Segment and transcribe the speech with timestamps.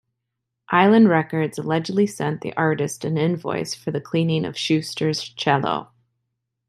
[0.71, 5.91] Island Records allegedly sent the artist an invoice for the cleaning of Schuster's cello.